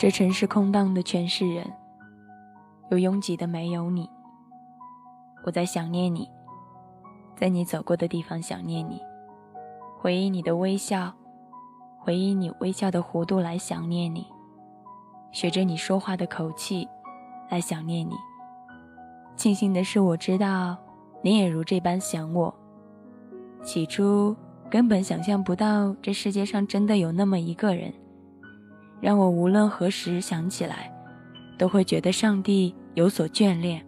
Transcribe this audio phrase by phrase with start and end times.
[0.00, 1.70] 这城市空荡的全是人，
[2.90, 4.08] 有拥挤的没有你。
[5.44, 6.26] 我在想念你，
[7.36, 8.98] 在你走过的地方想念你，
[9.98, 11.12] 回忆你的微笑，
[11.98, 14.26] 回忆你微笑的弧度来想念你，
[15.32, 16.88] 学着你说话的口气
[17.50, 18.14] 来想念你。
[19.36, 20.78] 庆幸的是，我知道
[21.20, 22.54] 你也如这般想我。
[23.62, 24.34] 起初
[24.70, 27.92] 根本想象不到这世界上真的有那么一个人，
[29.00, 30.92] 让我无论何时想起来，
[31.58, 33.84] 都会觉得上帝有所眷恋。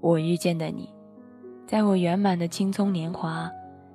[0.00, 0.88] 我遇见的你，
[1.66, 3.50] 在我圆满的青葱年华，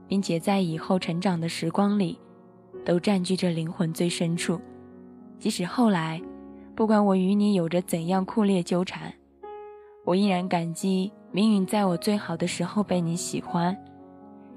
[0.07, 2.19] 并且在以后成长的时光里，
[2.83, 4.59] 都占据着灵魂最深处。
[5.39, 6.21] 即使后来，
[6.75, 9.13] 不管我与你有着怎样酷烈纠缠，
[10.03, 13.77] 我依然感激命运在我最好的时候被你喜欢。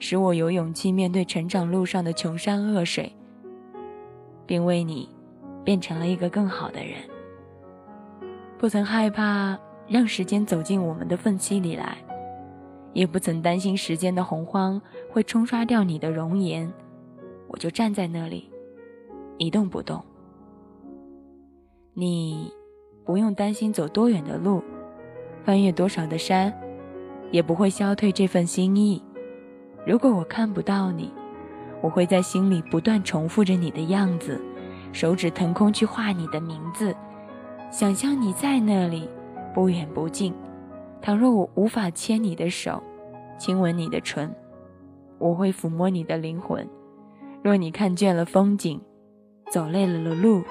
[0.01, 3.15] 使我有勇气面对成长路上的穷山恶水，
[4.45, 5.09] 并为你
[5.65, 6.99] 变成了一个更好的人。
[8.59, 11.99] 不曾害怕让时间走进我们的缝隙里来，
[12.93, 16.73] 也不曾担心时间的洪荒会冲刷掉你的容颜。
[17.49, 18.51] 我就站在那里，
[19.39, 20.03] 一动不动。
[21.93, 22.53] 你
[23.05, 24.63] 不用担心走多远的路，
[25.45, 26.53] 翻越多少的山，
[27.31, 29.03] 也不会消退这份心意。
[29.87, 31.13] 如果我看不到你，
[31.83, 34.41] 我会在心里不断重复着你的样子，
[34.95, 36.95] 手指腾空去画你的名字，
[37.69, 39.09] 想象你在那里，
[39.53, 40.33] 不远不近。
[41.03, 42.81] 倘若我无法牵你的手，
[43.37, 44.33] 亲吻你的唇，
[45.19, 46.67] 我会抚摸你的灵魂。
[47.43, 48.81] 若你看倦了风景，
[49.51, 50.45] 走累了的路，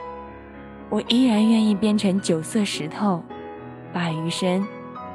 [0.89, 3.23] 我依然愿意变成九色石头，
[3.93, 4.67] 把余生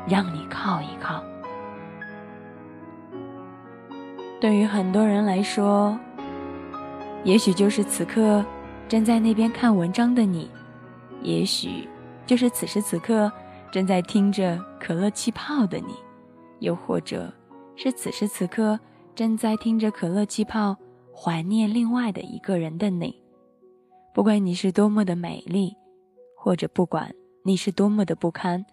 [0.08, 1.22] 让你靠一靠。
[4.40, 5.98] 对于很多人来说，
[7.24, 8.42] 也许就是此刻
[8.88, 10.50] 正在那边看文章的你，
[11.22, 11.86] 也许
[12.26, 13.30] 就是此时此刻
[13.70, 15.92] 正在听着可乐气泡的你，
[16.60, 17.30] 又或者
[17.76, 18.80] 是此时此刻
[19.14, 20.74] 正在听着可乐气泡
[21.14, 23.14] 怀念另外的一个人的你。
[24.14, 25.76] 不管你是多么的美丽，
[26.34, 27.14] 或者不管
[27.44, 28.64] 你是多么的不堪，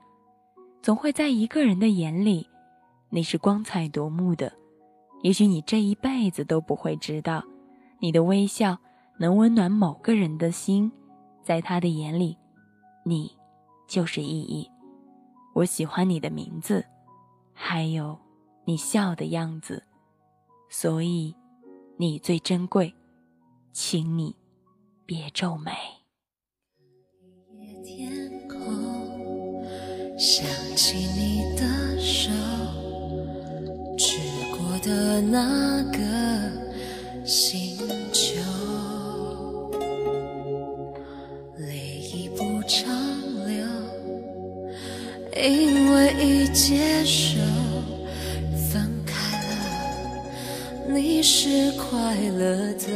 [0.81, 2.47] 总会在一个人的眼里，
[3.09, 4.53] 你是光彩夺目的。
[5.23, 7.43] 也许你这一辈子都不会知道，
[7.99, 8.77] 你的微笑
[9.17, 10.91] 能温暖某个人的心，
[11.43, 12.37] 在他的眼里，
[13.03, 13.31] 你
[13.87, 14.69] 就是意义。
[15.53, 16.85] 我喜欢你的名字，
[17.53, 18.17] 还有
[18.65, 19.83] 你笑的样子，
[20.69, 21.35] 所以
[21.97, 22.93] 你最珍贵，
[23.71, 24.35] 请你
[25.05, 25.71] 别皱眉。
[30.17, 30.45] 想
[30.75, 32.31] 起你的手。
[33.97, 34.19] 去
[34.51, 37.77] 过的那个星
[38.11, 38.41] 球，
[42.67, 42.89] 长
[43.45, 43.63] 流，
[45.35, 47.37] 因为已接受
[48.71, 49.13] 分开
[50.87, 52.87] 了，你是快乐的，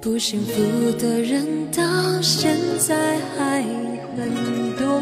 [0.00, 1.82] 不幸福的人到
[2.20, 3.62] 现在还
[4.16, 5.00] 很多。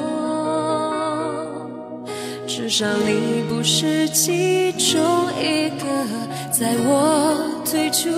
[2.47, 5.87] 至少你不是其中一个，
[6.51, 8.11] 在我最初，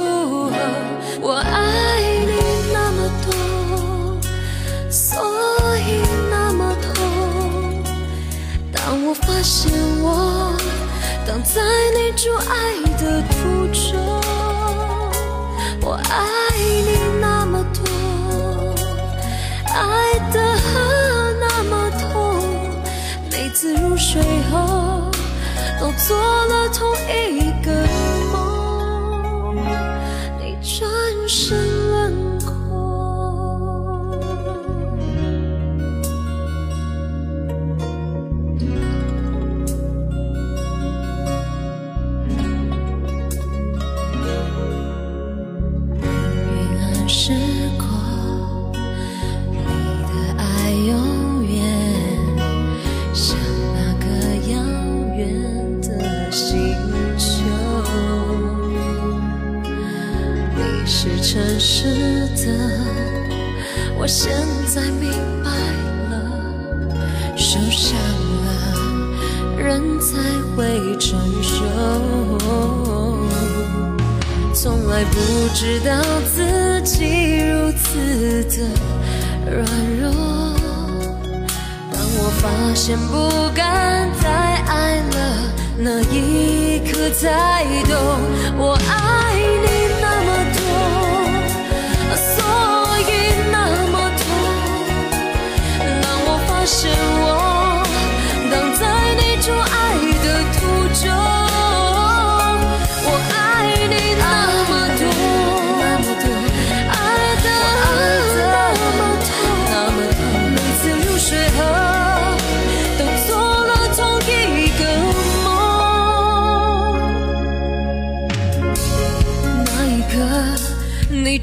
[1.20, 2.18] 我爱
[9.38, 9.71] 发现
[10.03, 10.53] 我
[11.25, 11.62] 挡在
[11.94, 13.94] 你阻碍的途中，
[15.81, 18.75] 我爱你那么多，
[19.65, 20.43] 爱的
[21.38, 22.43] 那么痛，
[23.31, 23.49] 每。
[23.50, 25.09] 次入睡后，
[25.78, 27.78] 都做了同一个
[64.69, 65.11] 在明
[65.43, 65.50] 白
[66.11, 66.15] 了，
[67.37, 67.99] 受伤
[68.44, 68.49] 了，
[69.56, 70.19] 人才
[70.55, 71.56] 会成熟。
[74.53, 75.17] 从来不
[75.55, 75.91] 知道
[76.35, 78.69] 自己如此的
[79.50, 79.65] 软
[79.99, 80.12] 弱。
[81.91, 85.17] 当我发现不敢再爱了，
[85.79, 87.97] 那一刻才懂，
[88.59, 88.78] 我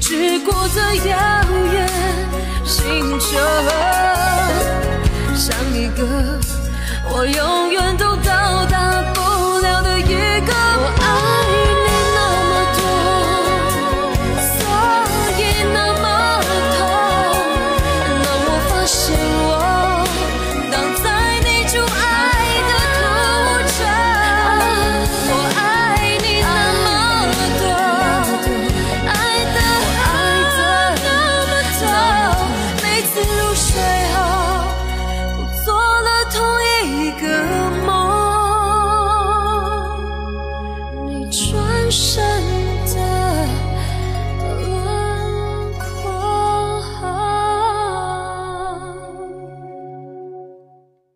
[0.08, 1.16] 你只过着遥
[1.72, 1.88] 远
[2.64, 3.36] 星球，
[5.34, 6.38] 像一个
[7.10, 8.45] 我永远都到。